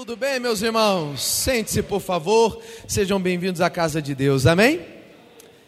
[0.00, 1.22] Tudo bem, meus irmãos?
[1.22, 2.62] Sente-se, por favor.
[2.88, 4.46] Sejam bem-vindos à casa de Deus.
[4.46, 4.80] Amém?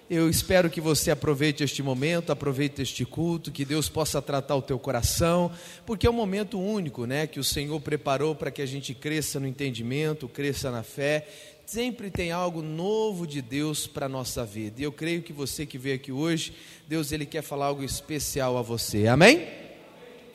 [0.08, 4.62] Eu espero que você aproveite este momento, aproveite este culto, que Deus possa tratar o
[4.62, 5.52] teu coração,
[5.84, 9.38] porque é um momento único, né, que o Senhor preparou para que a gente cresça
[9.38, 11.28] no entendimento, cresça na fé.
[11.66, 14.80] Sempre tem algo novo de Deus para a nossa vida.
[14.80, 16.54] E eu creio que você que veio aqui hoje,
[16.88, 19.08] Deus ele quer falar algo especial a você.
[19.08, 19.46] Amém?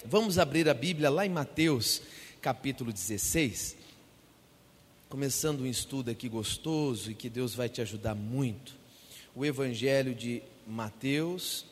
[0.06, 2.04] Vamos abrir a Bíblia lá em Mateus,
[2.40, 3.77] capítulo 16
[5.10, 8.76] começando um estudo aqui gostoso e que Deus vai te ajudar muito.
[9.34, 11.66] O Evangelho de Mateus,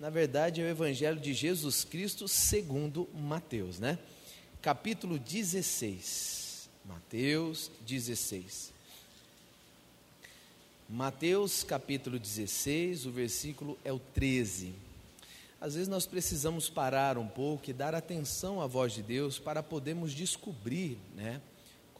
[0.00, 3.98] na verdade é o Evangelho de Jesus Cristo segundo Mateus, né?
[4.62, 6.70] Capítulo 16.
[6.86, 8.72] Mateus 16.
[10.88, 14.72] Mateus capítulo 16, o versículo é o 13.
[15.60, 19.62] Às vezes nós precisamos parar um pouco e dar atenção à voz de Deus para
[19.62, 21.40] podermos descobrir, né?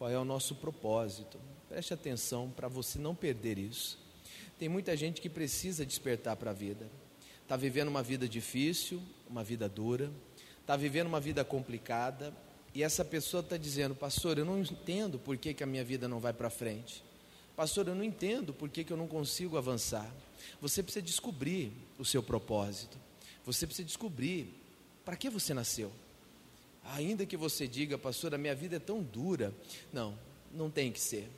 [0.03, 1.39] Qual é o nosso propósito.
[1.69, 3.97] Preste atenção para você não perder isso.
[4.59, 6.89] Tem muita gente que precisa despertar para a vida.
[7.41, 10.11] Está vivendo uma vida difícil, uma vida dura,
[10.59, 12.35] está vivendo uma vida complicada,
[12.75, 16.05] e essa pessoa está dizendo, pastor, eu não entendo por que, que a minha vida
[16.05, 17.01] não vai para frente.
[17.55, 20.13] Pastor, eu não entendo por que, que eu não consigo avançar.
[20.59, 22.97] Você precisa descobrir o seu propósito.
[23.45, 24.53] Você precisa descobrir
[25.05, 25.93] para que você nasceu.
[26.85, 29.53] Ainda que você diga, pastor, a minha vida é tão dura.
[29.91, 30.17] Não,
[30.51, 31.29] não tem que ser.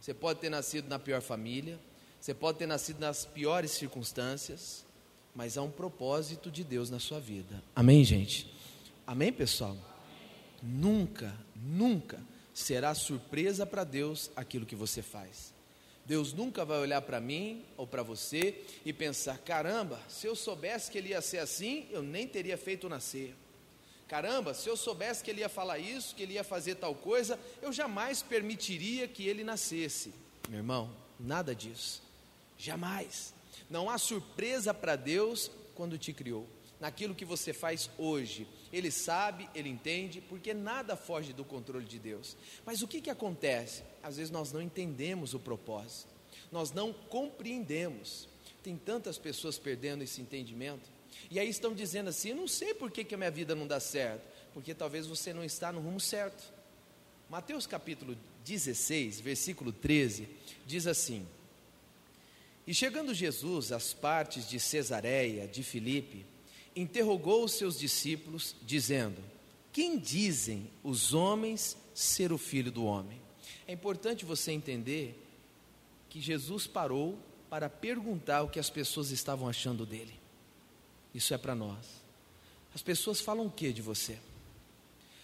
[0.00, 1.78] Você pode ter nascido na pior família,
[2.20, 4.84] você pode ter nascido nas piores circunstâncias,
[5.34, 7.62] mas há um propósito de Deus na sua vida.
[7.74, 8.52] Amém, gente?
[9.06, 9.76] Amém, pessoal?
[10.62, 12.20] Nunca, nunca
[12.54, 15.54] será surpresa para Deus aquilo que você faz.
[16.06, 20.90] Deus nunca vai olhar para mim ou para você e pensar: caramba, se eu soubesse
[20.90, 23.34] que ele ia ser assim, eu nem teria feito nascer.
[24.08, 27.38] Caramba, se eu soubesse que ele ia falar isso, que ele ia fazer tal coisa,
[27.60, 30.14] eu jamais permitiria que ele nascesse.
[30.48, 32.02] Meu irmão, nada disso.
[32.56, 33.34] Jamais.
[33.68, 36.48] Não há surpresa para Deus quando te criou.
[36.78, 41.98] Naquilo que você faz hoje, Ele sabe, Ele entende, porque nada foge do controle de
[41.98, 42.36] Deus.
[42.66, 43.82] Mas o que, que acontece?
[44.02, 46.12] Às vezes nós não entendemos o propósito,
[46.52, 48.28] nós não compreendemos.
[48.62, 50.90] Tem tantas pessoas perdendo esse entendimento.
[51.30, 53.66] E aí estão dizendo assim: eu não sei por que, que a minha vida não
[53.66, 54.22] dá certo,
[54.52, 56.52] porque talvez você não está no rumo certo.
[57.28, 60.28] Mateus capítulo 16, versículo 13,
[60.66, 61.26] diz assim:
[62.66, 66.24] E chegando Jesus às partes de Cesareia, de Filipe,
[66.74, 69.20] interrogou os seus discípulos, dizendo:
[69.72, 73.20] Quem dizem os homens ser o filho do homem?
[73.66, 75.20] É importante você entender
[76.08, 77.18] que Jesus parou
[77.50, 80.14] para perguntar o que as pessoas estavam achando dele.
[81.16, 81.86] Isso é para nós.
[82.74, 84.18] As pessoas falam o que de você?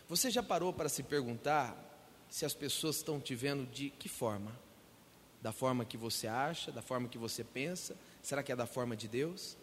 [0.08, 1.76] Você já parou para se perguntar
[2.30, 4.58] se as pessoas estão te vendo de que forma?
[5.42, 7.94] Da forma que você acha, da forma que você pensa?
[8.22, 9.54] Será que é da forma de Deus?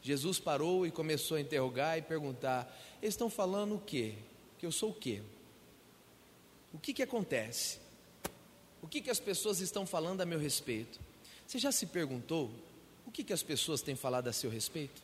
[0.00, 4.14] Jesus parou e começou a interrogar e perguntar: eles estão falando o quê?
[4.60, 5.22] Que eu sou o quê?
[6.72, 7.80] O que, que acontece?
[8.80, 11.00] O que, que as pessoas estão falando a meu respeito?
[11.44, 12.48] Você já se perguntou
[13.04, 15.02] o que, que as pessoas têm falado a seu respeito?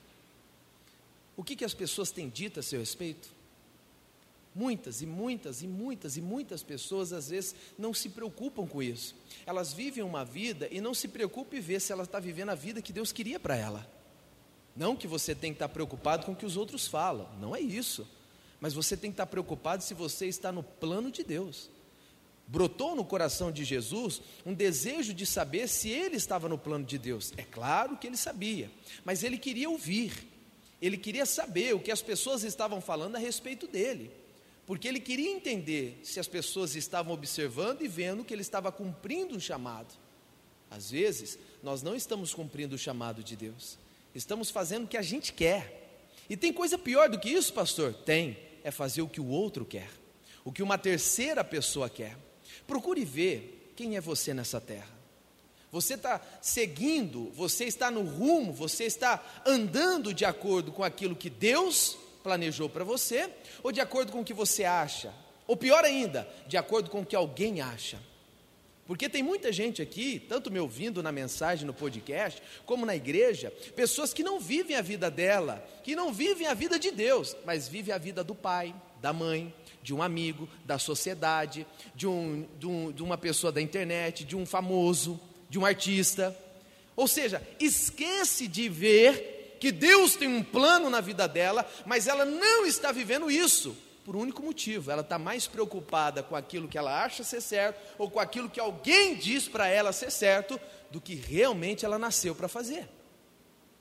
[1.40, 3.34] O que, que as pessoas têm dito a seu respeito?
[4.54, 9.16] Muitas e muitas e muitas e muitas pessoas às vezes não se preocupam com isso.
[9.46, 12.54] Elas vivem uma vida e não se preocupam em ver se ela está vivendo a
[12.54, 13.90] vida que Deus queria para ela.
[14.76, 17.60] Não que você tem que estar preocupado com o que os outros falam, não é
[17.62, 18.06] isso.
[18.60, 21.70] Mas você tem que estar preocupado se você está no plano de Deus.
[22.46, 26.98] Brotou no coração de Jesus um desejo de saber se ele estava no plano de
[26.98, 27.32] Deus.
[27.38, 28.70] É claro que ele sabia,
[29.06, 30.28] mas ele queria ouvir.
[30.80, 34.10] Ele queria saber o que as pessoas estavam falando a respeito dele,
[34.66, 39.36] porque ele queria entender se as pessoas estavam observando e vendo que ele estava cumprindo
[39.36, 39.92] o chamado.
[40.70, 43.76] Às vezes, nós não estamos cumprindo o chamado de Deus,
[44.14, 45.78] estamos fazendo o que a gente quer.
[46.28, 47.92] E tem coisa pior do que isso, pastor?
[47.92, 49.90] Tem, é fazer o que o outro quer,
[50.44, 52.16] o que uma terceira pessoa quer.
[52.66, 54.99] Procure ver quem é você nessa terra.
[55.72, 61.30] Você está seguindo, você está no rumo, você está andando de acordo com aquilo que
[61.30, 63.30] Deus planejou para você,
[63.62, 65.14] ou de acordo com o que você acha,
[65.46, 67.98] ou pior ainda, de acordo com o que alguém acha.
[68.84, 73.52] Porque tem muita gente aqui, tanto me ouvindo na mensagem, no podcast, como na igreja,
[73.76, 77.68] pessoas que não vivem a vida dela, que não vivem a vida de Deus, mas
[77.68, 81.64] vivem a vida do pai, da mãe, de um amigo, da sociedade,
[81.94, 86.34] de, um, de, um, de uma pessoa da internet, de um famoso de um artista.
[86.96, 92.24] Ou seja, esquece de ver que Deus tem um plano na vida dela, mas ela
[92.24, 93.76] não está vivendo isso.
[94.04, 97.78] por um único motivo: ela está mais preocupada com aquilo que ela acha ser certo,
[97.98, 100.58] ou com aquilo que alguém diz para ela ser certo,
[100.90, 102.88] do que realmente ela nasceu para fazer.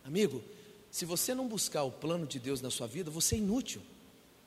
[0.03, 0.43] Amigo,
[0.91, 3.81] se você não buscar o plano de Deus na sua vida, você é inútil.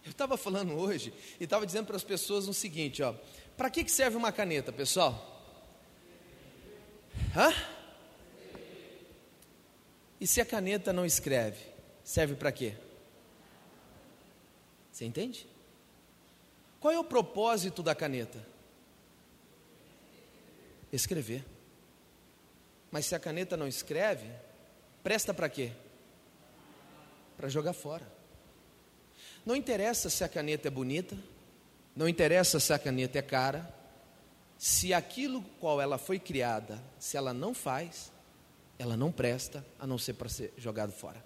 [0.04, 3.14] Eu estava falando hoje e estava dizendo para as pessoas o seguinte: ó,
[3.56, 5.31] para que, que serve uma caneta, pessoal?
[7.36, 7.52] Hã?
[10.20, 11.58] E se a caneta não escreve,
[12.04, 12.74] serve para quê?
[14.92, 15.46] Você entende?
[16.78, 18.38] Qual é o propósito da caneta?
[20.92, 21.44] Escrever.
[22.90, 24.30] Mas se a caneta não escreve,
[25.02, 25.72] presta para quê?
[27.36, 28.06] Para jogar fora.
[29.44, 31.16] Não interessa se a caneta é bonita,
[31.96, 33.72] não interessa se a caneta é cara,
[34.62, 38.12] se aquilo qual ela foi criada, se ela não faz,
[38.78, 41.20] ela não presta, a não ser para ser jogado fora.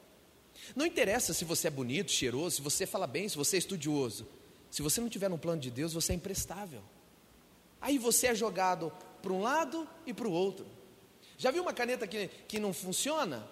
[0.75, 4.27] Não interessa se você é bonito, cheiroso, se você fala bem, se você é estudioso.
[4.71, 6.83] Se você não tiver no plano de Deus, você é imprestável.
[7.79, 8.91] Aí você é jogado
[9.21, 10.67] para um lado e para o outro.
[11.37, 13.47] Já viu uma caneta que, que não funciona?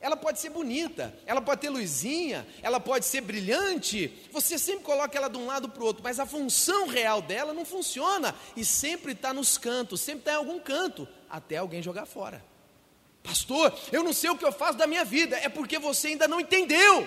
[0.00, 4.12] Ela pode ser bonita, ela pode ter luzinha, ela pode ser brilhante.
[4.30, 7.54] Você sempre coloca ela de um lado para o outro, mas a função real dela
[7.54, 12.04] não funciona e sempre está nos cantos, sempre está em algum canto, até alguém jogar
[12.04, 12.44] fora.
[13.22, 16.28] Pastor, eu não sei o que eu faço da minha vida, é porque você ainda
[16.28, 17.06] não entendeu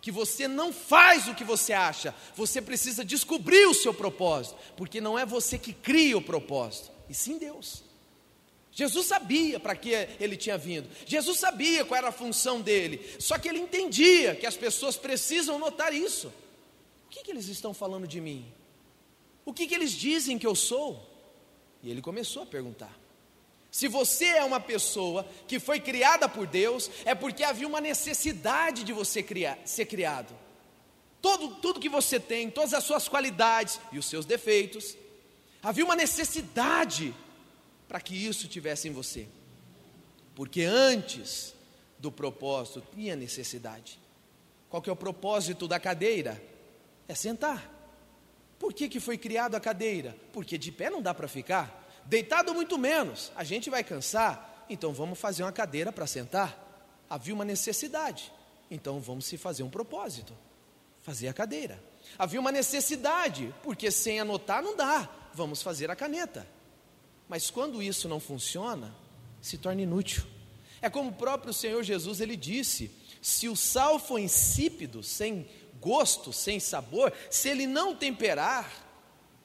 [0.00, 5.00] que você não faz o que você acha, você precisa descobrir o seu propósito, porque
[5.00, 7.82] não é você que cria o propósito, e sim Deus.
[8.74, 13.38] Jesus sabia para que ele tinha vindo, Jesus sabia qual era a função dele, só
[13.38, 16.32] que ele entendia que as pessoas precisam notar isso.
[17.06, 18.52] O que, que eles estão falando de mim?
[19.44, 21.08] O que, que eles dizem que eu sou?
[21.84, 22.92] E ele começou a perguntar.
[23.70, 28.82] Se você é uma pessoa que foi criada por Deus, é porque havia uma necessidade
[28.82, 30.34] de você criar, ser criado.
[31.22, 34.96] Todo, tudo que você tem, todas as suas qualidades e os seus defeitos,
[35.62, 37.14] havia uma necessidade
[37.94, 39.28] para que isso tivesse em você.
[40.34, 41.54] Porque antes
[41.96, 44.00] do propósito tinha necessidade.
[44.68, 46.42] Qual que é o propósito da cadeira?
[47.06, 47.70] É sentar.
[48.58, 50.16] Por que, que foi criada a cadeira?
[50.32, 51.88] Porque de pé não dá para ficar.
[52.04, 53.30] Deitado muito menos.
[53.36, 54.66] A gente vai cansar.
[54.68, 57.06] Então vamos fazer uma cadeira para sentar.
[57.08, 58.32] Havia uma necessidade.
[58.68, 60.36] Então vamos se fazer um propósito.
[61.00, 61.80] Fazer a cadeira.
[62.18, 65.08] Havia uma necessidade, porque sem anotar não dá.
[65.32, 66.44] Vamos fazer a caneta.
[67.28, 68.94] Mas quando isso não funciona,
[69.40, 70.24] se torna inútil.
[70.80, 72.90] É como o próprio Senhor Jesus ele disse:
[73.22, 75.48] se o sal for insípido, sem
[75.80, 78.70] gosto, sem sabor, se ele não temperar,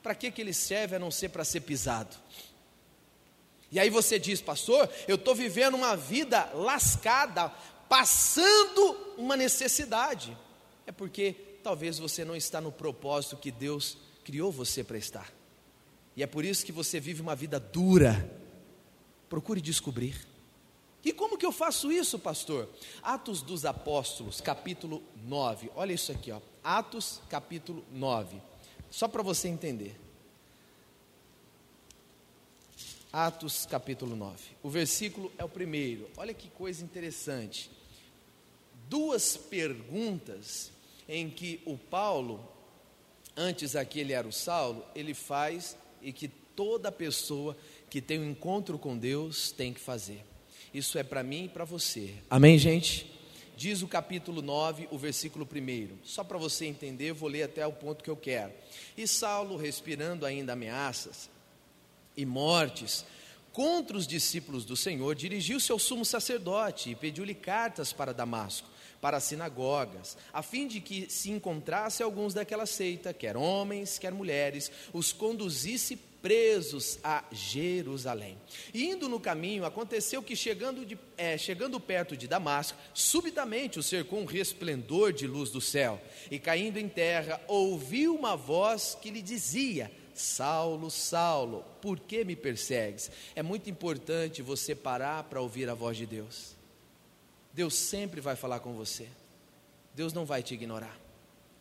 [0.03, 2.15] para que, que ele serve a não ser para ser pisado?
[3.71, 7.49] E aí você diz, pastor, eu estou vivendo uma vida lascada,
[7.87, 10.35] passando uma necessidade.
[10.87, 11.33] É porque
[11.63, 15.38] talvez você não está no propósito que Deus criou você para estar.
[16.15, 18.29] E é por isso que você vive uma vida dura.
[19.29, 20.27] Procure descobrir.
[21.03, 22.69] E como que eu faço isso, pastor?
[23.01, 25.71] Atos dos Apóstolos, capítulo 9.
[25.75, 26.41] Olha isso aqui, ó.
[26.63, 28.41] Atos, capítulo 9.
[28.91, 29.95] Só para você entender.
[33.13, 34.43] Atos, capítulo 9.
[34.61, 36.09] O versículo é o primeiro.
[36.17, 37.71] Olha que coisa interessante.
[38.89, 40.71] Duas perguntas
[41.07, 42.47] em que o Paulo,
[43.35, 47.55] antes aqui ele era o Saulo, ele faz e que toda pessoa
[47.89, 50.23] que tem um encontro com Deus tem que fazer.
[50.73, 52.13] Isso é para mim e para você.
[52.29, 53.09] Amém, gente?
[53.57, 55.97] Diz o capítulo 9, o versículo 1.
[56.03, 58.53] Só para você entender, eu vou ler até o ponto que eu quero.
[58.95, 61.29] E Saulo, respirando ainda ameaças
[62.15, 63.05] e mortes
[63.51, 68.69] contra os discípulos do Senhor, dirigiu-se ao sumo sacerdote e pediu-lhe cartas para Damasco
[69.01, 74.11] para as sinagogas, a fim de que se encontrasse alguns daquela seita, quer homens, quer
[74.11, 78.37] mulheres, os conduzisse presos a Jerusalém.
[78.73, 83.83] E indo no caminho, aconteceu que, chegando, de, é, chegando perto de Damasco, subitamente o
[83.83, 89.09] cercou um resplendor de luz do céu, e caindo em terra, ouviu uma voz que
[89.09, 93.09] lhe dizia: Saulo, Saulo, por que me persegues?
[93.35, 96.58] É muito importante você parar para ouvir a voz de Deus.
[97.59, 99.05] Deus sempre vai falar com você.
[99.93, 100.97] Deus não vai te ignorar.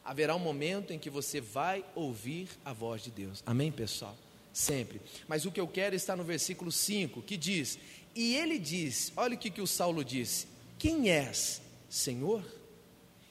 [0.05, 3.43] Haverá um momento em que você vai ouvir a voz de Deus.
[3.45, 4.17] Amém, pessoal?
[4.53, 5.01] Sempre.
[5.27, 7.81] Mas o que eu quero está no versículo 5, que diz:
[8.15, 10.47] E ele diz: Olha o que, que o Saulo disse:
[10.79, 12.45] Quem és, Senhor?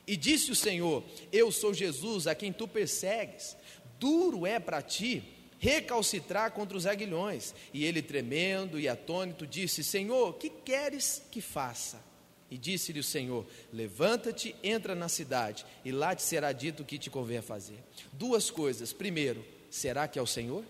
[0.05, 3.55] E disse o Senhor: Eu sou Jesus a quem tu persegues.
[3.97, 5.24] Duro é para ti
[5.57, 7.55] recalcitrar contra os aguilhões.
[7.74, 12.05] E ele, tremendo e atônito, disse: Senhor, que queres que faça?
[12.50, 16.98] E disse-lhe o Senhor: Levanta-te, entra na cidade, e lá te será dito o que
[16.98, 17.80] te convém fazer.
[18.13, 18.94] Duas coisas.
[18.94, 20.63] Primeiro, será que é o Senhor?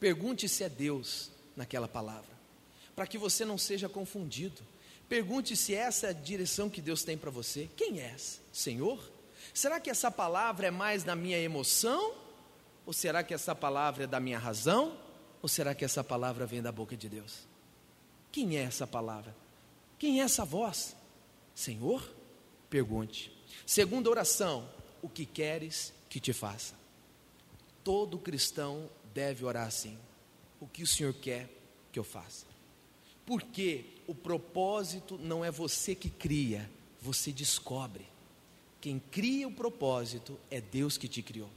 [0.00, 2.30] Pergunte se é Deus naquela palavra,
[2.94, 4.62] para que você não seja confundido.
[5.08, 7.68] Pergunte se essa é a direção que Deus tem para você.
[7.76, 8.16] Quem é?
[8.52, 8.98] Senhor?
[9.52, 12.14] Será que essa palavra é mais da minha emoção?
[12.86, 14.98] Ou será que essa palavra é da minha razão?
[15.40, 17.46] Ou será que essa palavra vem da boca de Deus?
[18.32, 19.34] Quem é essa palavra?
[20.04, 20.94] Quem é essa voz?
[21.54, 22.06] Senhor?
[22.68, 23.32] Pergunte.
[23.64, 24.68] Segunda oração:
[25.00, 26.74] O que queres que te faça?
[27.82, 29.96] Todo cristão deve orar assim.
[30.60, 31.48] O que o Senhor quer
[31.90, 32.44] que eu faça?
[33.24, 36.70] Porque o propósito não é você que cria,
[37.00, 38.06] você descobre.
[38.82, 41.48] Quem cria o propósito é Deus que te criou.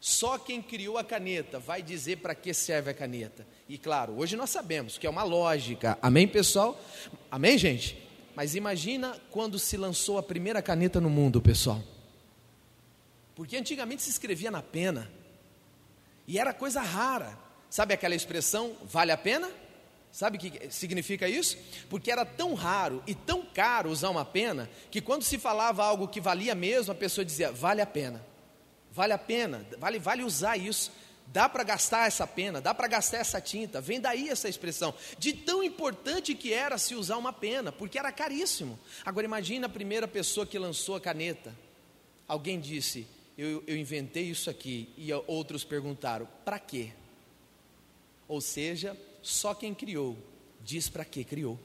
[0.00, 3.46] Só quem criou a caneta vai dizer para que serve a caneta.
[3.68, 5.98] E claro, hoje nós sabemos que é uma lógica.
[6.00, 6.80] Amém, pessoal?
[7.30, 7.98] Amém, gente?
[8.34, 11.82] Mas imagina quando se lançou a primeira caneta no mundo, pessoal.
[13.34, 15.10] Porque antigamente se escrevia na pena.
[16.26, 17.36] E era coisa rara.
[17.68, 19.50] Sabe aquela expressão, vale a pena?
[20.10, 21.58] Sabe o que significa isso?
[21.90, 26.08] Porque era tão raro e tão caro usar uma pena, que quando se falava algo
[26.08, 28.24] que valia mesmo, a pessoa dizia, vale a pena.
[28.98, 30.90] Vale a pena, vale, vale usar isso.
[31.28, 33.80] Dá para gastar essa pena, dá para gastar essa tinta.
[33.80, 34.92] Vem daí essa expressão.
[35.16, 38.76] De tão importante que era se usar uma pena, porque era caríssimo.
[39.04, 41.54] Agora imagine a primeira pessoa que lançou a caneta.
[42.26, 44.88] Alguém disse: Eu, eu inventei isso aqui.
[44.98, 46.90] E outros perguntaram: Para quê?
[48.26, 50.18] Ou seja, só quem criou
[50.60, 51.56] diz para que criou.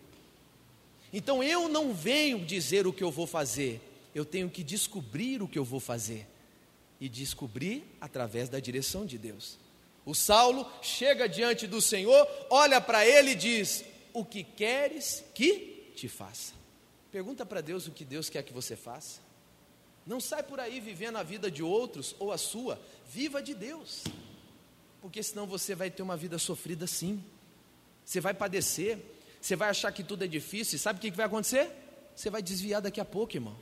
[1.12, 3.82] Então eu não venho dizer o que eu vou fazer,
[4.14, 6.28] eu tenho que descobrir o que eu vou fazer
[7.00, 9.58] e descobrir através da direção de Deus.
[10.06, 15.92] O Saulo chega diante do Senhor, olha para ele e diz: O que queres que
[15.96, 16.54] te faça?
[17.12, 19.22] Pergunta para Deus o que Deus quer que você faça.
[20.06, 24.04] Não sai por aí vivendo a vida de outros ou a sua, viva de Deus.
[25.02, 27.24] Porque senão você vai ter uma vida sofrida sim.
[28.04, 28.98] Você vai padecer,
[29.40, 31.70] você vai achar que tudo é difícil, e sabe o que vai acontecer?
[32.16, 33.56] Você vai desviar daqui a pouco, irmão.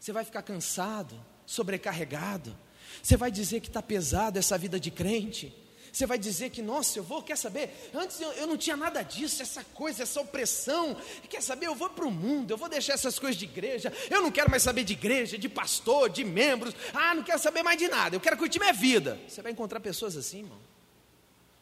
[0.00, 1.14] Você vai ficar cansado,
[1.46, 2.56] sobrecarregado.
[3.02, 5.54] Você vai dizer que está pesado essa vida de crente.
[5.92, 7.90] Você vai dizer que, nossa, eu vou, quer saber?
[7.94, 10.96] Antes eu, eu não tinha nada disso, essa coisa, essa opressão.
[11.28, 11.66] Quer saber?
[11.66, 13.92] Eu vou para o mundo, eu vou deixar essas coisas de igreja.
[14.08, 16.74] Eu não quero mais saber de igreja, de pastor, de membros.
[16.94, 18.16] Ah, não quero saber mais de nada.
[18.16, 19.20] Eu quero curtir minha vida.
[19.28, 20.58] Você vai encontrar pessoas assim, irmão.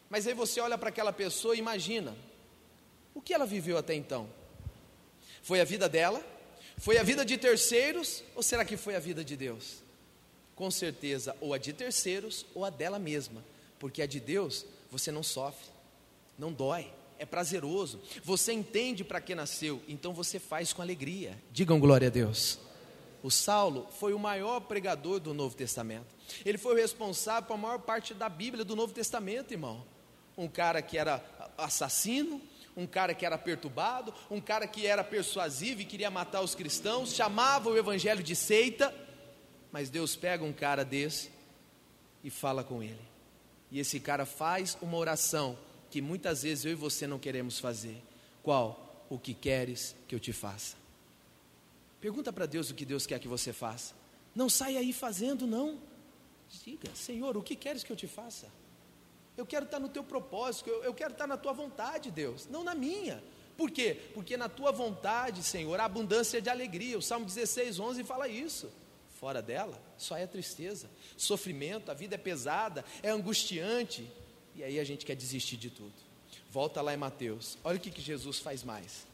[0.08, 2.16] Mas aí você olha para aquela pessoa e imagina:
[3.12, 4.30] o que ela viveu até então?
[5.42, 6.24] Foi a vida dela?
[6.80, 9.82] Foi a vida de terceiros ou será que foi a vida de Deus?
[10.54, 13.44] Com certeza, ou a de terceiros ou a dela mesma,
[13.78, 15.68] porque a de Deus você não sofre,
[16.38, 21.38] não dói, é prazeroso, você entende para que nasceu, então você faz com alegria.
[21.52, 22.58] Digam glória a Deus.
[23.22, 26.06] O Saulo foi o maior pregador do Novo Testamento.
[26.46, 29.84] Ele foi o responsável por a maior parte da Bíblia do Novo Testamento, irmão.
[30.34, 31.22] Um cara que era
[31.58, 32.40] assassino,
[32.76, 37.14] um cara que era perturbado, um cara que era persuasivo e queria matar os cristãos,
[37.14, 38.94] chamava o evangelho de seita,
[39.72, 41.30] mas Deus pega um cara desse
[42.22, 43.00] e fala com ele.
[43.70, 45.56] E esse cara faz uma oração
[45.90, 48.02] que muitas vezes eu e você não queremos fazer.
[48.42, 49.06] Qual?
[49.08, 50.76] O que queres que eu te faça?
[52.00, 53.94] Pergunta para Deus o que Deus quer que você faça.
[54.34, 55.78] Não saia aí fazendo, não.
[56.64, 58.48] Diga, Senhor, o que queres que eu te faça?
[59.40, 62.74] Eu quero estar no teu propósito, eu, quero estar na tua vontade, Deus, não na
[62.74, 63.24] minha.
[63.56, 63.98] Por quê?
[64.12, 66.98] Porque na tua vontade, Senhor, há abundância de alegria.
[66.98, 68.70] O Salmo 16, 11 fala isso.
[69.18, 74.06] Fora dela, só é tristeza, sofrimento, a vida é pesada, é angustiante.
[74.54, 75.94] E aí a gente quer desistir de tudo.
[76.50, 77.56] Volta lá em Mateus.
[77.64, 79.06] Olha o que, que Jesus faz mais.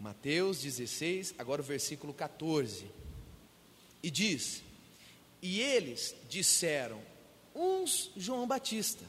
[0.00, 2.86] Mateus 16, agora o versículo 14.
[4.02, 4.62] E diz:
[5.42, 7.02] E eles disseram,
[7.54, 9.04] uns João Batista,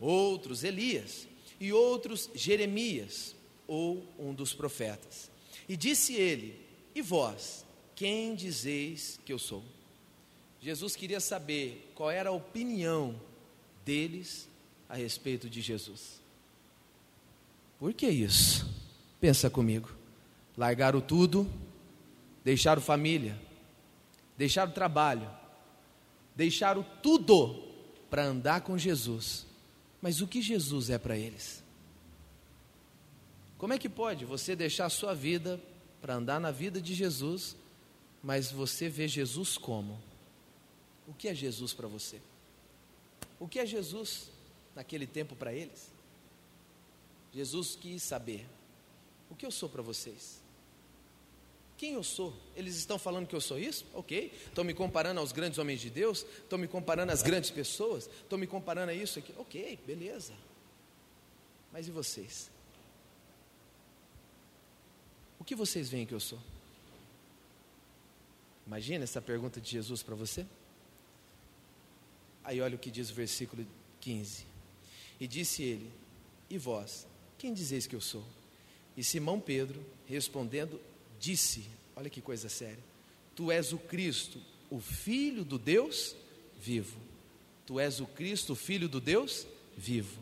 [0.00, 1.28] outros Elias
[1.60, 3.36] e outros Jeremias
[3.68, 5.30] ou um dos profetas.
[5.68, 6.58] E disse ele:
[6.94, 7.64] E vós,
[7.94, 9.62] quem dizeis que eu sou?
[10.60, 13.20] Jesus queria saber qual era a opinião
[13.84, 14.48] deles
[14.88, 16.20] a respeito de Jesus.
[17.78, 18.68] Por que isso?
[19.20, 19.90] Pensa comigo.
[20.56, 21.50] Largaram tudo,
[22.44, 23.40] deixaram família,
[24.36, 25.30] deixaram trabalho,
[26.36, 27.62] deixaram tudo
[28.10, 29.46] para andar com Jesus
[30.00, 31.62] mas o que Jesus é para eles?
[33.58, 35.60] Como é que pode você deixar a sua vida
[36.00, 37.54] para andar na vida de Jesus,
[38.22, 40.00] mas você vê Jesus como?
[41.06, 42.20] O que é Jesus para você?
[43.38, 44.30] O que é Jesus
[44.74, 45.90] naquele tempo para eles?
[47.32, 48.46] Jesus quis saber:
[49.28, 50.40] o que eu sou para vocês?
[51.80, 52.36] Quem eu sou?
[52.54, 53.86] Eles estão falando que eu sou isso?
[53.94, 54.30] Ok.
[54.46, 56.26] Estão me comparando aos grandes homens de Deus?
[56.42, 58.04] Estão me comparando às grandes pessoas?
[58.04, 59.32] Estão me comparando a isso aqui?
[59.38, 60.34] Ok, beleza.
[61.72, 62.50] Mas e vocês?
[65.38, 66.38] O que vocês veem que eu sou?
[68.66, 70.44] Imagina essa pergunta de Jesus para você.
[72.44, 73.66] Aí olha o que diz o versículo
[74.02, 74.44] 15.
[75.18, 75.90] E disse ele:
[76.50, 77.06] E vós,
[77.38, 78.22] quem dizeis que eu sou?
[78.98, 80.78] E Simão Pedro, respondendo,
[81.20, 82.82] disse: Olha que coisa séria.
[83.36, 86.16] Tu és o Cristo, o Filho do Deus
[86.58, 86.98] vivo.
[87.66, 89.46] Tu és o Cristo, o Filho do Deus
[89.76, 90.20] vivo.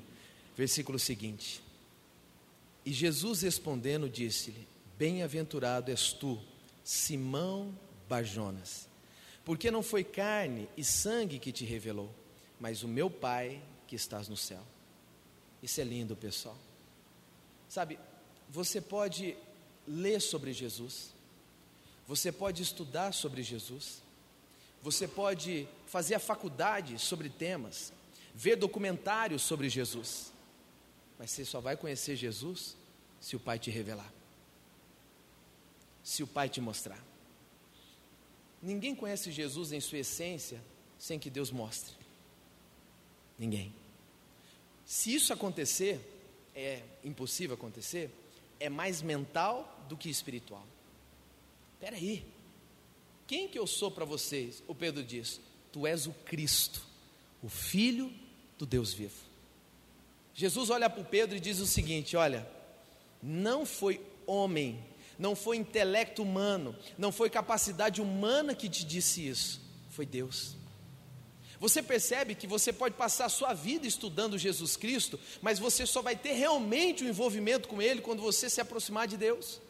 [0.56, 1.62] Versículo seguinte.
[2.84, 4.66] E Jesus respondendo, disse-lhe:
[4.98, 6.40] Bem-aventurado és tu,
[6.82, 7.72] Simão
[8.08, 8.88] Barjonas,
[9.44, 12.12] porque não foi carne e sangue que te revelou,
[12.58, 14.62] mas o meu Pai que estás no céu.
[15.62, 16.56] Isso é lindo, pessoal.
[17.68, 17.98] Sabe,
[18.48, 19.36] você pode
[19.88, 21.12] ler sobre Jesus,
[22.06, 24.02] você pode estudar sobre Jesus,
[24.82, 27.92] você pode fazer a faculdade sobre temas,
[28.34, 30.32] ver documentários sobre Jesus,
[31.18, 32.76] mas você só vai conhecer Jesus
[33.20, 34.12] se o Pai te revelar,
[36.02, 37.02] se o Pai te mostrar.
[38.62, 40.60] Ninguém conhece Jesus em sua essência
[40.98, 41.94] sem que Deus mostre.
[43.38, 43.72] Ninguém.
[44.84, 46.00] Se isso acontecer,
[46.54, 48.10] é impossível acontecer,
[48.60, 50.66] é mais mental do que espiritual.
[51.74, 52.24] Espera aí.
[53.26, 54.62] Quem que eu sou para vocês?
[54.66, 55.40] O Pedro diz:
[55.72, 56.82] Tu és o Cristo,
[57.42, 58.12] o Filho
[58.58, 59.28] do Deus vivo.
[60.34, 62.48] Jesus olha para o Pedro e diz o seguinte: Olha,
[63.22, 64.82] não foi homem,
[65.18, 69.60] não foi intelecto humano, não foi capacidade humana que te disse isso,
[69.90, 70.56] foi Deus.
[71.60, 76.00] Você percebe que você pode passar a sua vida estudando Jesus Cristo, mas você só
[76.00, 79.60] vai ter realmente o um envolvimento com Ele quando você se aproximar de Deus,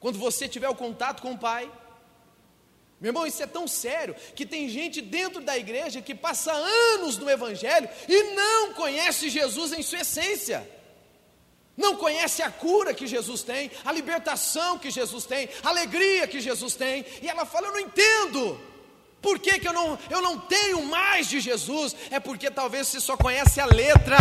[0.00, 1.70] quando você tiver o contato com o Pai.
[3.00, 7.16] Meu irmão, isso é tão sério que tem gente dentro da igreja que passa anos
[7.16, 10.68] no Evangelho e não conhece Jesus em sua essência.
[11.76, 16.40] Não conhece a cura que Jesus tem, a libertação que Jesus tem, a alegria que
[16.40, 18.75] Jesus tem, e ela fala: Eu não entendo.
[19.26, 21.96] Por que, que eu, não, eu não tenho mais de Jesus?
[22.12, 24.16] É porque talvez você só conhece a letra,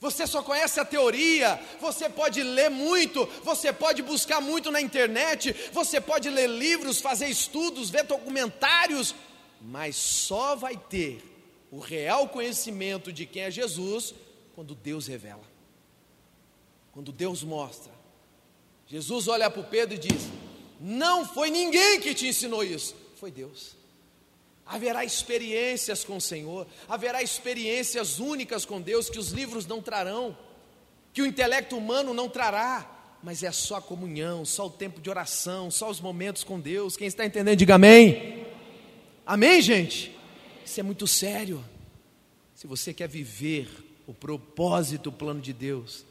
[0.00, 5.54] você só conhece a teoria, você pode ler muito, você pode buscar muito na internet,
[5.70, 9.14] você pode ler livros, fazer estudos, ver documentários,
[9.60, 11.22] mas só vai ter
[11.70, 14.14] o real conhecimento de quem é Jesus
[14.54, 15.44] quando Deus revela,
[16.90, 17.92] quando Deus mostra.
[18.86, 20.22] Jesus olha para o Pedro e diz:
[20.80, 23.74] Não foi ninguém que te ensinou isso, foi Deus.
[24.64, 30.36] Haverá experiências com o Senhor, haverá experiências únicas com Deus que os livros não trarão,
[31.12, 35.10] que o intelecto humano não trará, mas é só a comunhão, só o tempo de
[35.10, 36.96] oração, só os momentos com Deus.
[36.96, 38.46] Quem está entendendo, diga amém.
[39.26, 40.16] Amém, gente?
[40.64, 41.64] Isso é muito sério.
[42.54, 43.68] Se você quer viver
[44.06, 46.04] o propósito, o plano de Deus,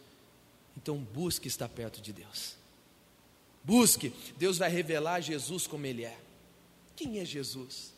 [0.75, 2.57] então busque estar perto de Deus.
[3.63, 6.24] Busque, Deus vai revelar Jesus como Ele é.
[6.95, 7.93] Quem é Jesus?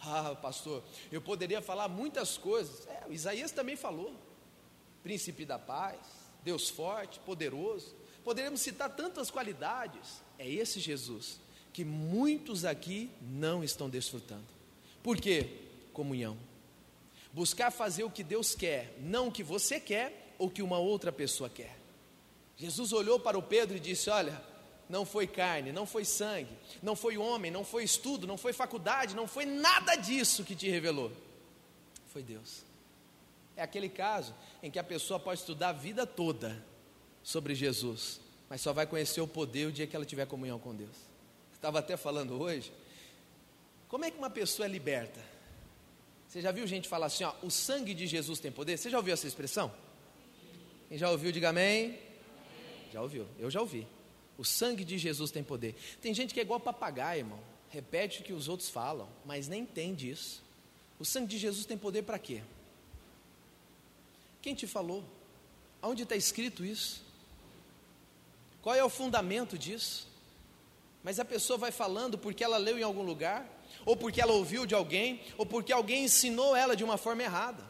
[0.00, 2.86] Ah, pastor, eu poderia falar muitas coisas.
[2.86, 4.14] É, Isaías também falou.
[5.02, 5.98] Príncipe da paz,
[6.42, 7.94] Deus forte, poderoso.
[8.22, 10.22] Poderíamos citar tantas qualidades.
[10.38, 11.40] É esse Jesus
[11.74, 14.46] que muitos aqui não estão desfrutando.
[15.02, 15.50] Por quê?
[15.92, 16.38] Comunhão.
[17.32, 21.10] Buscar fazer o que Deus quer, não o que você quer ou que uma outra
[21.10, 21.76] pessoa quer.
[22.56, 24.40] Jesus olhou para o Pedro e disse: Olha,
[24.88, 29.16] não foi carne, não foi sangue, não foi homem, não foi estudo, não foi faculdade,
[29.16, 31.10] não foi nada disso que te revelou.
[32.12, 32.62] Foi Deus.
[33.56, 36.62] É aquele caso em que a pessoa pode estudar a vida toda
[37.22, 40.74] sobre Jesus, mas só vai conhecer o poder o dia que ela tiver comunhão com
[40.74, 40.96] Deus.
[41.52, 42.72] Estava até falando hoje,
[43.88, 45.20] como é que uma pessoa é liberta?
[46.28, 48.76] Você já viu gente falar assim, ó, o sangue de Jesus tem poder?
[48.76, 49.72] Você já ouviu essa expressão?
[50.88, 51.98] Quem já ouviu, diga amém.
[52.92, 53.86] Já ouviu, eu já ouvi.
[54.36, 55.74] O sangue de Jesus tem poder.
[56.00, 57.40] Tem gente que é igual papagaio, irmão.
[57.70, 60.42] Repete o que os outros falam, mas nem entende isso.
[60.98, 62.42] O sangue de Jesus tem poder para quê?
[64.40, 65.04] Quem te falou?
[65.80, 67.02] Aonde está escrito isso?
[68.62, 70.08] Qual é o fundamento disso?
[71.02, 73.46] Mas a pessoa vai falando porque ela leu em algum lugar,
[73.84, 77.62] ou porque ela ouviu de alguém, ou porque alguém ensinou ela de uma forma errada.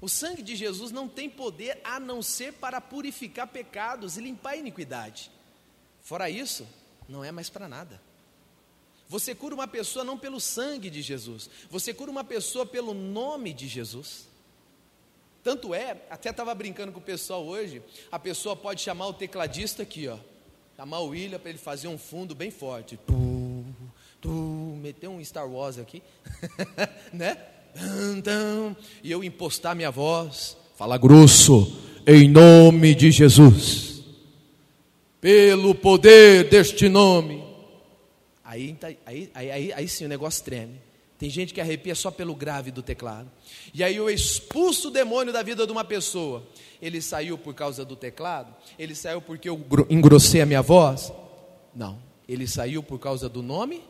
[0.00, 4.50] O sangue de Jesus não tem poder a não ser para purificar pecados e limpar
[4.50, 5.30] a iniquidade.
[6.06, 6.64] Fora isso,
[7.08, 8.00] não é mais para nada.
[9.08, 13.52] Você cura uma pessoa não pelo sangue de Jesus, você cura uma pessoa pelo nome
[13.52, 14.28] de Jesus.
[15.42, 19.82] Tanto é, até estava brincando com o pessoal hoje, a pessoa pode chamar o tecladista
[19.82, 20.16] aqui, ó.
[20.76, 22.96] Chamar o William para ele fazer um fundo bem forte.
[23.04, 23.64] Tu,
[24.20, 24.30] tu,
[24.80, 26.04] meter um Star Wars aqui,
[27.12, 27.36] né?
[29.02, 33.95] E eu impostar minha voz, falar grosso, em nome de Jesus,
[35.20, 37.44] pelo poder deste nome.
[38.44, 40.80] Aí, tá, aí, aí, aí, aí sim o negócio treme.
[41.18, 43.30] Tem gente que arrepia só pelo grave do teclado.
[43.72, 46.46] E aí eu expulso o demônio da vida de uma pessoa.
[46.80, 48.54] Ele saiu por causa do teclado?
[48.78, 51.10] Ele saiu porque eu engrossei a minha voz?
[51.74, 51.98] Não.
[52.28, 53.82] Ele saiu por causa do nome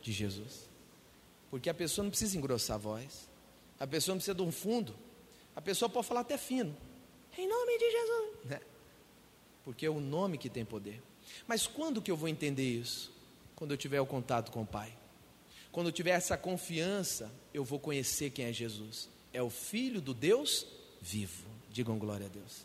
[0.00, 0.68] de Jesus.
[1.50, 3.28] Porque a pessoa não precisa engrossar a voz.
[3.80, 4.94] A pessoa não precisa de um fundo.
[5.56, 6.76] A pessoa pode falar até fino.
[7.36, 8.30] Em nome de Jesus.
[8.44, 8.60] Né?
[9.68, 11.02] Porque é o nome que tem poder.
[11.46, 13.12] Mas quando que eu vou entender isso?
[13.54, 14.96] Quando eu tiver o contato com o Pai.
[15.70, 19.10] Quando eu tiver essa confiança, eu vou conhecer quem é Jesus.
[19.30, 20.66] É o Filho do Deus
[21.02, 21.46] vivo.
[21.70, 22.64] Digam glória a Deus.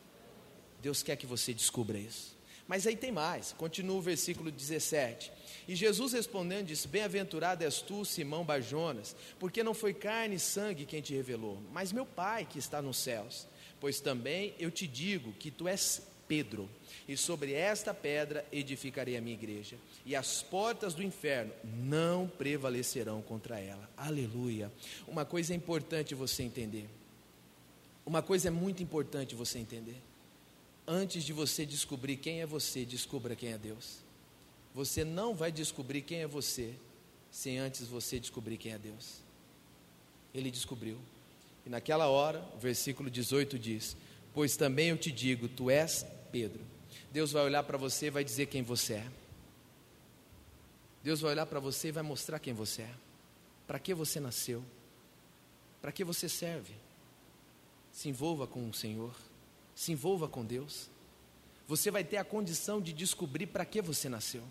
[0.82, 2.38] Deus quer que você descubra isso.
[2.66, 5.30] Mas aí tem mais, continua o versículo 17.
[5.68, 10.86] E Jesus respondendo disse: Bem-aventurado és tu, Simão Barjonas, porque não foi carne e sangue
[10.86, 13.46] quem te revelou, mas meu Pai que está nos céus.
[13.82, 16.67] Pois também eu te digo que tu és Pedro,
[17.08, 23.22] e sobre esta pedra edificarei a minha igreja, e as portas do inferno não prevalecerão
[23.22, 23.88] contra ela.
[23.96, 24.72] Aleluia.
[25.08, 26.89] Uma coisa é importante você entender.
[28.04, 29.98] Uma coisa é muito importante você entender.
[30.88, 34.00] Antes de você descobrir quem é você, descubra quem é Deus.
[34.74, 36.74] Você não vai descobrir quem é você
[37.30, 39.19] sem antes você descobrir quem é Deus.
[40.34, 40.98] Ele descobriu.
[41.63, 43.96] E naquela hora, o versículo 18 diz:
[44.34, 46.65] Pois também eu te digo, tu és Pedro.
[47.12, 49.12] Deus vai olhar para você e vai dizer quem você é.
[51.04, 52.96] Deus vai olhar para você e vai mostrar quem você é.
[53.67, 54.65] Para que você nasceu?
[55.80, 56.74] Para que você serve?
[57.91, 59.15] Se envolva com o Senhor.
[59.76, 60.89] Se envolva com Deus.
[61.67, 64.43] Você vai ter a condição de descobrir para que você nasceu.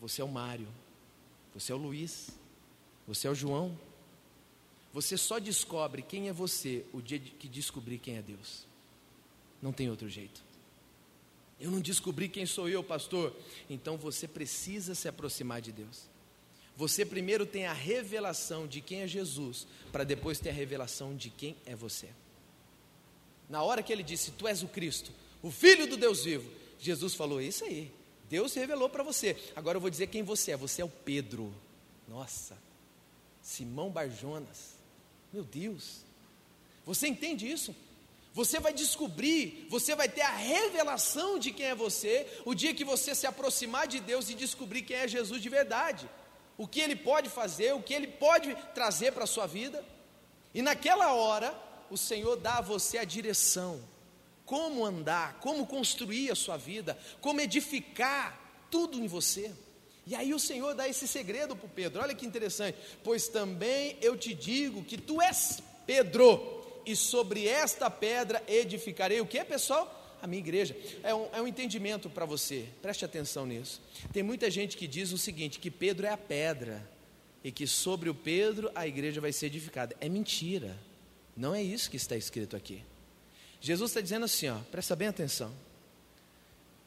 [0.00, 0.68] Você é o Mário.
[1.54, 2.30] Você é o Luiz.
[3.08, 3.76] Você é o João.
[4.92, 8.64] Você só descobre quem é você o dia que descobrir quem é Deus.
[9.60, 10.47] Não tem outro jeito.
[11.60, 13.34] Eu não descobri quem sou eu, pastor.
[13.68, 16.08] Então você precisa se aproximar de Deus.
[16.76, 21.28] Você primeiro tem a revelação de quem é Jesus, para depois ter a revelação de
[21.28, 22.08] quem é você.
[23.48, 25.10] Na hora que ele disse, Tu és o Cristo,
[25.42, 27.90] o Filho do Deus vivo, Jesus falou: Isso aí,
[28.30, 29.36] Deus revelou para você.
[29.56, 30.56] Agora eu vou dizer quem você é.
[30.56, 31.52] Você é o Pedro.
[32.06, 32.56] Nossa,
[33.42, 34.76] Simão Barjonas.
[35.32, 36.02] Meu Deus,
[36.86, 37.74] você entende isso?
[38.32, 42.84] Você vai descobrir, você vai ter a revelação de quem é você, o dia que
[42.84, 46.08] você se aproximar de Deus e descobrir quem é Jesus de verdade,
[46.56, 49.84] o que Ele pode fazer, o que Ele pode trazer para a sua vida,
[50.54, 51.54] e naquela hora,
[51.90, 53.82] o Senhor dá a você a direção,
[54.44, 59.52] como andar, como construir a sua vida, como edificar tudo em você.
[60.06, 64.16] E aí o Senhor dá esse segredo para Pedro, olha que interessante, pois também eu
[64.16, 66.57] te digo que tu és Pedro,
[66.88, 69.94] e sobre esta pedra edificarei o que, pessoal?
[70.22, 70.74] A minha igreja.
[71.02, 73.82] É um, é um entendimento para você, preste atenção nisso.
[74.10, 76.90] Tem muita gente que diz o seguinte: que Pedro é a pedra,
[77.44, 79.94] e que sobre o Pedro a igreja vai ser edificada.
[80.00, 80.78] É mentira,
[81.36, 82.82] não é isso que está escrito aqui.
[83.60, 85.52] Jesus está dizendo assim, ó, presta bem atenção.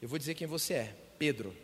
[0.00, 1.54] Eu vou dizer quem você é: Pedro.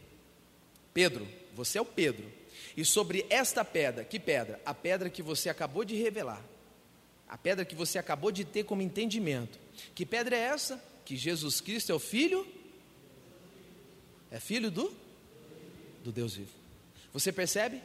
[0.94, 2.32] Pedro, você é o Pedro.
[2.76, 4.60] E sobre esta pedra, que pedra?
[4.64, 6.44] A pedra que você acabou de revelar
[7.28, 9.58] a pedra que você acabou de ter como entendimento.
[9.94, 10.82] Que pedra é essa?
[11.04, 12.46] Que Jesus Cristo é o Filho?
[14.30, 14.92] É filho do?
[16.02, 16.50] Do Deus vivo.
[17.12, 17.80] Você percebe?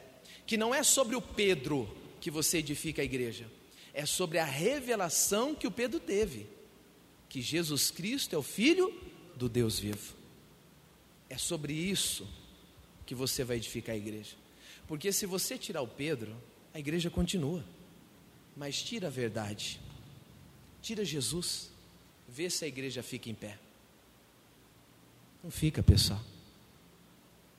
[0.46, 3.46] Que não é sobre o Pedro que você edifica a igreja,
[3.94, 6.48] é sobre a revelação que o Pedro teve.
[7.28, 8.94] Que Jesus Cristo é o Filho
[9.36, 10.16] do Deus vivo.
[11.30, 12.28] É sobre isso
[13.06, 14.36] que você vai edificar a igreja.
[14.88, 16.36] Porque se você tirar o Pedro,
[16.74, 17.64] a igreja continua
[18.56, 19.80] mas tira a verdade,
[20.82, 21.70] tira Jesus,
[22.28, 23.58] vê se a igreja fica em pé.
[25.44, 26.22] Não fica, pessoal.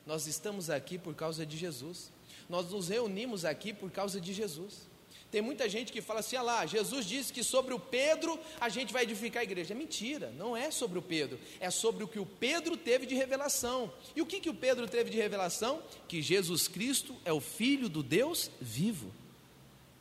[0.07, 2.11] Nós estamos aqui por causa de Jesus.
[2.49, 4.87] Nós nos reunimos aqui por causa de Jesus.
[5.31, 8.69] Tem muita gente que fala assim: ah lá, Jesus disse que sobre o Pedro a
[8.69, 9.75] gente vai edificar a igreja.
[9.75, 13.15] É mentira, não é sobre o Pedro, é sobre o que o Pedro teve de
[13.15, 13.93] revelação.
[14.15, 15.83] E o que, que o Pedro teve de revelação?
[16.07, 19.11] Que Jesus Cristo é o Filho do Deus vivo.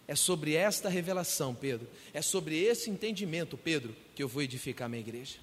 [0.07, 4.99] É sobre esta revelação, Pedro, é sobre esse entendimento, Pedro, que eu vou edificar minha
[4.99, 5.37] igreja.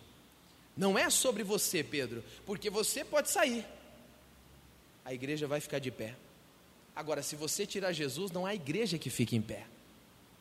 [0.76, 3.66] Não é sobre você, Pedro, porque você pode sair,
[5.04, 6.14] a igreja vai ficar de pé.
[6.94, 9.66] Agora, se você tirar Jesus, não há igreja que fique em pé.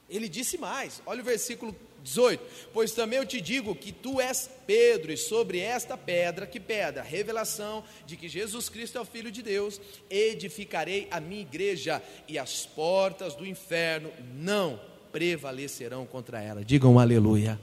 [0.09, 2.43] Ele disse mais, olha o versículo 18:
[2.73, 7.01] Pois também eu te digo que tu és Pedro, e sobre esta pedra, que pedra?
[7.01, 12.37] Revelação de que Jesus Cristo é o Filho de Deus, edificarei a minha igreja, e
[12.37, 14.79] as portas do inferno não
[15.11, 16.63] prevalecerão contra ela.
[16.63, 17.59] Digam um aleluia.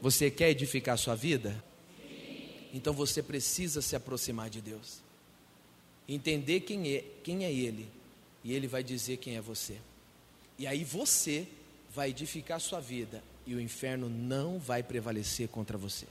[0.00, 1.62] Você quer edificar a sua vida?
[2.72, 5.00] Então você precisa se aproximar de Deus,
[6.06, 7.88] entender quem é, quem é Ele,
[8.44, 9.78] e Ele vai dizer quem é você.
[10.58, 11.46] E aí você
[11.94, 16.06] vai edificar a sua vida e o inferno não vai prevalecer contra você.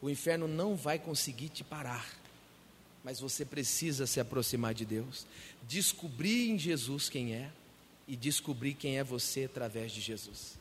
[0.00, 2.20] O inferno não vai conseguir te parar.
[3.04, 5.26] Mas você precisa se aproximar de Deus,
[5.66, 7.50] descobrir em Jesus quem é
[8.06, 10.56] e descobrir quem é você através de Jesus.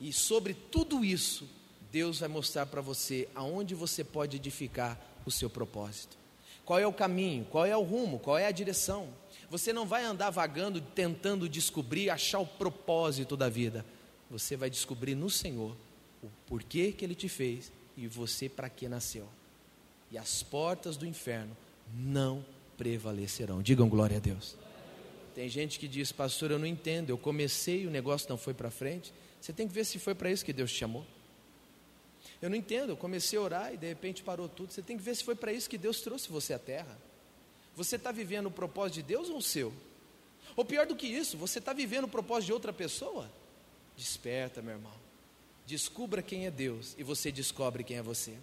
[0.00, 1.48] E sobre tudo isso,
[1.90, 6.16] Deus vai mostrar para você aonde você pode edificar o seu propósito.
[6.64, 9.08] Qual é o caminho, qual é o rumo, qual é a direção.
[9.50, 13.84] Você não vai andar vagando tentando descobrir, achar o propósito da vida
[14.30, 15.76] você vai descobrir no Senhor
[16.22, 19.28] o porquê que Ele te fez e você para que nasceu.
[20.10, 21.56] E as portas do inferno
[21.92, 22.44] não
[22.78, 23.60] prevalecerão.
[23.60, 24.56] Digam glória a Deus.
[25.34, 27.10] Tem gente que diz, pastor, eu não entendo.
[27.10, 29.12] Eu comecei e o negócio não foi para frente.
[29.40, 31.04] Você tem que ver se foi para isso que Deus te chamou.
[32.40, 32.90] Eu não entendo.
[32.90, 34.72] Eu comecei a orar e de repente parou tudo.
[34.72, 36.96] Você tem que ver se foi para isso que Deus trouxe você à terra.
[37.76, 39.72] Você está vivendo o propósito de Deus ou o seu?
[40.56, 43.30] Ou pior do que isso, você está vivendo o propósito de outra pessoa?
[43.96, 44.92] Desperta, meu irmão.
[45.66, 48.34] Descubra quem é Deus e você descobre quem é você.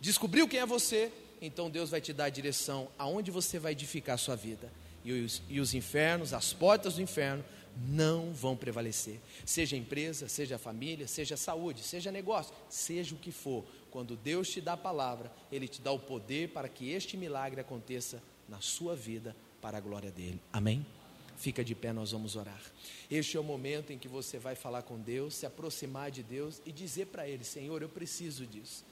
[0.00, 4.14] Descobriu quem é você, então Deus vai te dar a direção aonde você vai edificar
[4.14, 4.70] a sua vida.
[5.04, 7.44] E os, e os infernos, as portas do inferno,
[7.88, 9.18] não vão prevalecer.
[9.44, 13.64] Seja empresa, seja família, seja saúde, seja negócio, seja o que for.
[13.90, 17.60] Quando Deus te dá a palavra, Ele te dá o poder para que este milagre
[17.60, 20.40] aconteça na sua vida para a glória dele.
[20.52, 20.84] Amém?
[21.36, 22.60] Fica de pé, nós vamos orar.
[23.10, 26.60] Este é o momento em que você vai falar com Deus, se aproximar de Deus
[26.64, 28.84] e dizer para Ele: Senhor, eu preciso disso.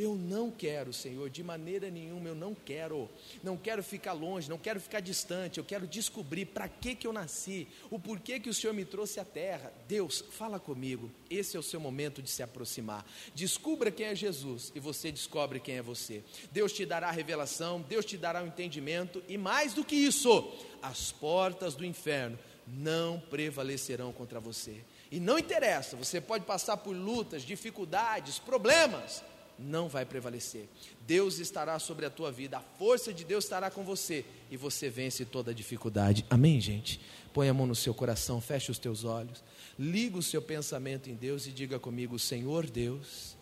[0.00, 3.06] Eu não quero, Senhor, de maneira nenhuma, eu não quero.
[3.42, 5.58] Não quero ficar longe, não quero ficar distante.
[5.58, 9.20] Eu quero descobrir para que que eu nasci, o porquê que o Senhor me trouxe
[9.20, 9.70] à terra.
[9.86, 11.10] Deus, fala comigo.
[11.28, 13.04] Esse é o seu momento de se aproximar.
[13.34, 16.24] Descubra quem é Jesus e você descobre quem é você.
[16.50, 20.50] Deus te dará a revelação, Deus te dará o entendimento e mais do que isso,
[20.80, 24.82] as portas do inferno não prevalecerão contra você.
[25.10, 29.22] E não interessa, você pode passar por lutas, dificuldades, problemas,
[29.60, 30.68] não vai prevalecer.
[31.06, 34.88] Deus estará sobre a tua vida, a força de Deus estará com você e você
[34.88, 36.24] vence toda dificuldade.
[36.30, 37.00] Amém, gente?
[37.32, 39.42] Põe a mão no seu coração, feche os teus olhos,
[39.78, 43.36] liga o seu pensamento em Deus e diga comigo: Senhor Deus,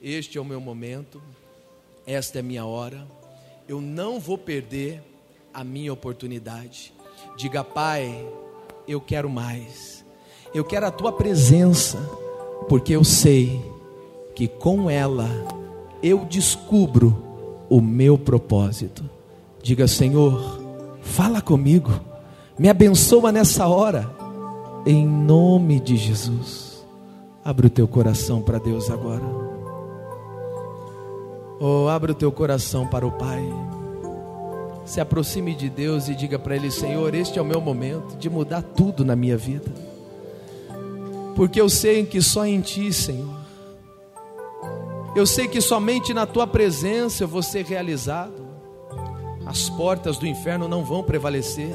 [0.00, 1.22] este é o meu momento,
[2.06, 3.06] esta é a minha hora,
[3.66, 5.02] eu não vou perder
[5.52, 6.92] a minha oportunidade.
[7.36, 8.26] Diga, Pai,
[8.86, 10.04] eu quero mais,
[10.54, 11.98] eu quero a tua presença,
[12.68, 13.60] porque eu sei
[14.38, 15.28] que com ela
[16.00, 17.24] eu descubro
[17.68, 19.02] o meu propósito.
[19.60, 20.60] Diga, Senhor,
[21.00, 21.90] fala comigo,
[22.56, 24.08] me abençoa nessa hora,
[24.86, 26.86] em nome de Jesus.
[27.44, 29.24] Abre o teu coração para Deus agora.
[31.58, 33.42] Oh, abre o teu coração para o Pai.
[34.84, 38.30] Se aproxime de Deus e diga para Ele: Senhor, este é o meu momento de
[38.30, 39.68] mudar tudo na minha vida.
[41.34, 43.37] Porque eu sei que só em Ti, Senhor,
[45.14, 48.46] eu sei que somente na tua presença eu vou ser realizado.
[49.46, 51.74] As portas do inferno não vão prevalecer.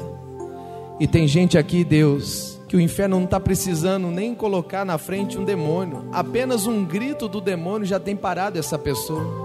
[1.00, 5.36] E tem gente aqui, Deus, que o inferno não está precisando nem colocar na frente
[5.36, 6.04] um demônio.
[6.12, 9.44] Apenas um grito do demônio já tem parado essa pessoa.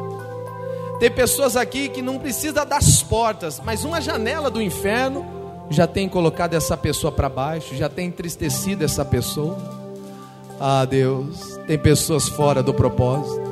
[1.00, 5.26] Tem pessoas aqui que não precisa das portas, mas uma janela do inferno
[5.70, 9.58] já tem colocado essa pessoa para baixo, já tem entristecido essa pessoa.
[10.60, 13.49] Ah, Deus, tem pessoas fora do propósito.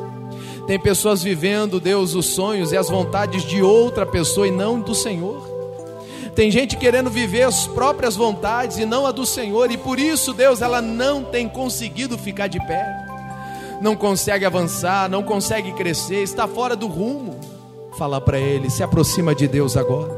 [0.67, 4.93] Tem pessoas vivendo, Deus, os sonhos e as vontades de outra pessoa e não do
[4.93, 5.47] Senhor.
[6.35, 10.33] Tem gente querendo viver as próprias vontades e não a do Senhor, e por isso,
[10.33, 12.85] Deus, ela não tem conseguido ficar de pé,
[13.81, 17.39] não consegue avançar, não consegue crescer, está fora do rumo.
[17.97, 20.13] Fala para ele, se aproxima de Deus agora,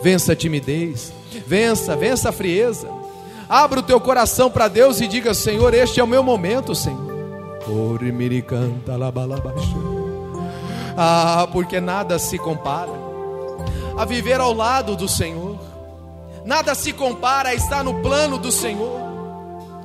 [0.00, 1.12] vença a timidez,
[1.46, 2.88] vença, vença a frieza,
[3.48, 7.07] abra o teu coração para Deus e diga: Senhor, este é o meu momento, Senhor.
[10.96, 12.92] Ah, porque nada se compara
[13.96, 15.58] a viver ao lado do Senhor.
[16.44, 19.00] Nada se compara a estar no plano do Senhor.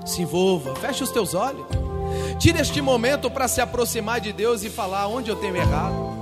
[0.05, 1.65] Se envolva, feche os teus olhos.
[2.39, 6.13] Tire este momento para se aproximar de Deus e falar onde eu tenho errado.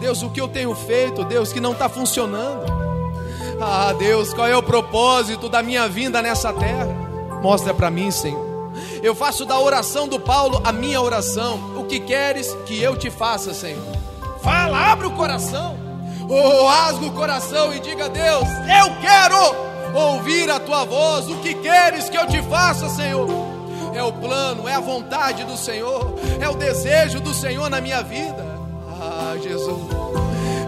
[0.00, 2.66] Deus, o que eu tenho feito, Deus, que não está funcionando.
[3.60, 6.86] Ah, Deus, qual é o propósito da minha vinda nessa terra?
[7.42, 8.47] Mostra para mim, Senhor.
[9.02, 11.74] Eu faço da oração do Paulo a minha oração.
[11.76, 13.84] O que queres que eu te faça, Senhor?
[14.42, 15.76] Fala, abre o coração.
[16.28, 18.48] Ou oh, rasga o coração e diga a Deus:
[18.80, 21.28] Eu quero ouvir a tua voz.
[21.28, 23.28] O que queres que eu te faça, Senhor?
[23.94, 28.02] É o plano, é a vontade do Senhor, é o desejo do Senhor na minha
[28.02, 28.46] vida.
[29.00, 29.80] Ah, Jesus.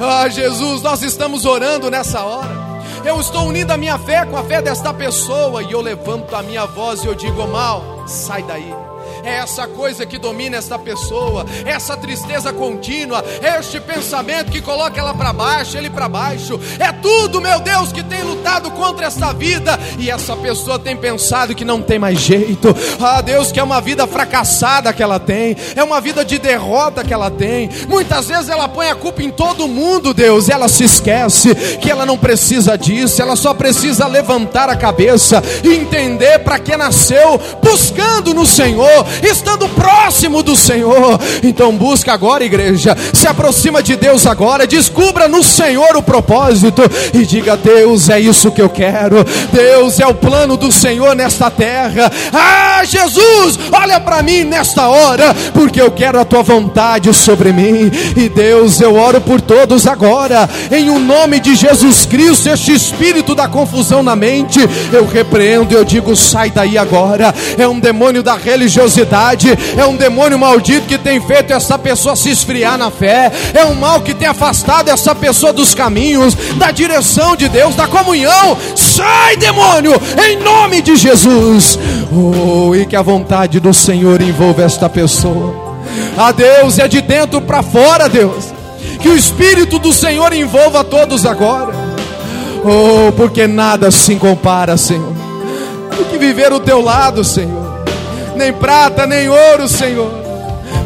[0.00, 2.69] Ah, Jesus, nós estamos orando nessa hora.
[3.04, 6.42] Eu estou unindo a minha fé com a fé desta pessoa e eu levanto a
[6.42, 8.79] minha voz e eu digo: mal, sai daí
[9.24, 15.00] é essa coisa que domina esta pessoa, essa tristeza contínua, é este pensamento que coloca
[15.00, 16.58] ela para baixo, ele para baixo.
[16.78, 21.54] É tudo, meu Deus, que tem lutado contra esta vida e essa pessoa tem pensado
[21.54, 22.74] que não tem mais jeito.
[23.00, 27.04] Ah, Deus, que é uma vida fracassada que ela tem, é uma vida de derrota
[27.04, 27.70] que ela tem.
[27.88, 31.90] Muitas vezes ela põe a culpa em todo mundo, Deus, e ela se esquece que
[31.90, 37.40] ela não precisa disso, ela só precisa levantar a cabeça e entender para que nasceu,
[37.62, 41.18] buscando no Senhor, estando próximo do Senhor.
[41.42, 47.24] Então busca agora, igreja, se aproxima de Deus agora, descubra no Senhor o propósito e
[47.24, 49.24] diga: Deus, é isso que eu quero.
[49.52, 52.10] Deus é o plano do Senhor nesta terra.
[52.32, 57.90] Ah, Jesus, olha para mim nesta hora, porque eu quero a tua vontade sobre mim.
[58.16, 62.72] E Deus, eu oro por todos agora, em o um nome de Jesus Cristo, este
[62.72, 64.60] espírito da confusão na mente,
[64.92, 67.34] eu repreendo, eu digo: sai daí agora.
[67.58, 68.99] É um demônio da religiosidade
[69.76, 73.74] é um demônio maldito que tem feito essa pessoa se esfriar na fé, é um
[73.74, 78.56] mal que tem afastado essa pessoa dos caminhos, da direção de Deus, da comunhão.
[78.76, 79.92] Sai, demônio,
[80.26, 81.78] em nome de Jesus.
[82.12, 85.54] Oh, e que a vontade do Senhor envolva esta pessoa.
[86.16, 88.52] A Deus é de dentro para fora, Deus.
[89.00, 91.74] Que o Espírito do Senhor envolva todos agora.
[92.64, 95.14] Oh, porque nada se compara, Senhor.
[95.96, 97.69] Do que viver o teu lado, Senhor
[98.40, 100.10] nem prata, nem ouro, Senhor.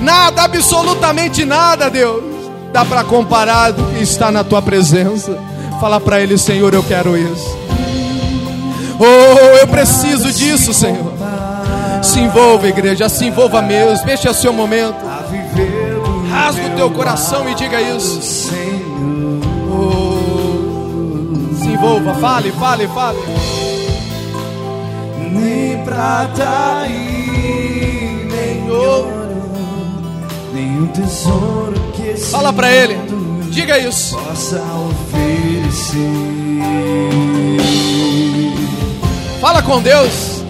[0.01, 2.23] Nada, absolutamente nada, Deus,
[2.73, 5.39] dá para comparar do que está na tua presença.
[5.81, 7.57] Fala para Ele, Senhor, eu quero isso.
[8.99, 11.13] Oh, eu preciso disso, Senhor.
[12.03, 14.11] Se envolva, igreja, se envolva mesmo.
[14.11, 14.97] Este é o seu momento.
[16.31, 18.51] Rasga o teu coração e diga isso.
[19.71, 23.19] Oh, se envolva, fale, fale, fale.
[25.31, 27.24] Nem prata e
[30.53, 32.99] nenhum tesouro que Fala para ele,
[33.51, 34.17] diga isso.
[34.17, 35.99] Possa oferecer.
[39.41, 40.43] Fala com Deus.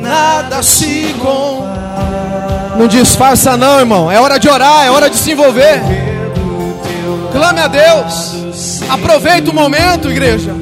[0.00, 2.76] Nada se compara.
[2.78, 4.10] Não disfarça não, irmão.
[4.10, 5.80] É hora de orar, é hora de se envolver.
[7.32, 8.82] Clame a Deus.
[8.88, 10.54] Aproveita o momento, igreja.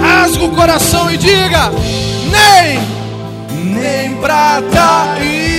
[0.00, 1.70] Rasga o coração e diga:
[2.30, 3.00] nem
[3.64, 5.49] nem prata e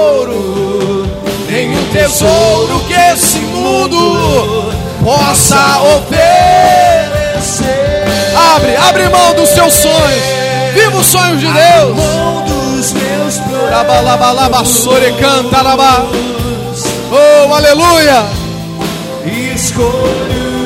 [0.00, 1.06] nem ouro,
[1.48, 4.72] nem o tesouro que esse mundo
[5.04, 6.14] possa oferecer.
[8.54, 10.22] Abre, abre mão dos seus sonhos.
[10.74, 11.96] Viva os sonhos de Deus.
[11.96, 13.38] Mão dos meus
[15.12, 15.62] canta
[17.12, 18.24] Oh, aleluia.
[19.54, 20.59] Escolho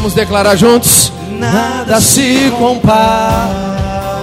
[0.00, 4.22] Vamos declarar juntos: Nada se compara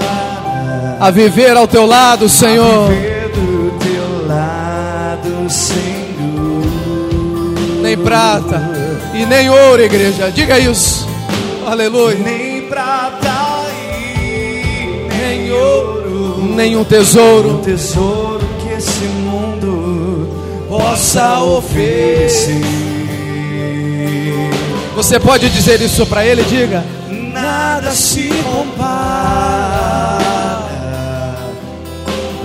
[0.99, 2.89] a viver ao teu lado, Senhor.
[2.89, 6.63] Teu lado, Senhor.
[7.79, 8.59] Nem prata
[9.13, 10.31] e nem ouro, igreja.
[10.31, 11.07] Diga isso.
[11.63, 12.17] Aleluia.
[12.17, 16.53] Nem prata e nem ouro.
[16.55, 17.57] Nenhum tesouro.
[17.57, 20.27] Um tesouro que esse mundo
[20.67, 22.86] possa oferecer.
[24.97, 26.41] Você pode dizer isso para ele?
[26.41, 30.17] Diga: Nada se compara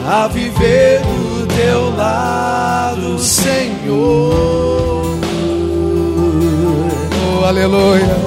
[0.07, 5.19] a viver do teu lado, Senhor.
[7.41, 8.19] Oh, aleluia.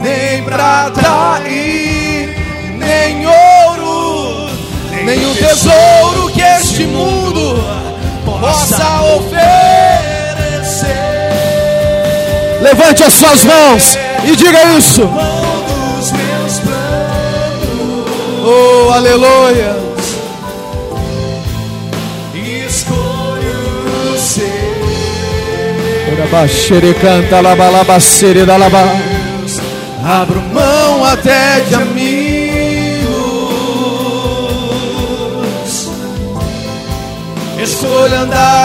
[0.00, 2.28] Nem prata e
[2.78, 4.48] nem ouro,
[5.04, 7.56] nem o tesouro que este mundo
[8.24, 9.61] possa oferecer.
[12.62, 15.02] Levante as suas mãos e diga isso.
[18.44, 19.76] Oh, aleluia.
[22.32, 24.72] Escolho ser.
[26.12, 26.28] Ora
[26.94, 28.84] canta labalabacere da laba.
[30.04, 33.02] Abro mão até de amigos.
[37.60, 38.61] Escolho andar